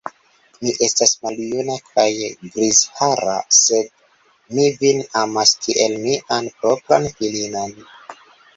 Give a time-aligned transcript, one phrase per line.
[0.61, 2.05] Mi estas maljuna kaj
[2.55, 3.93] grizhara, sed
[4.57, 7.81] mi vin amas kiel mian propran filinon.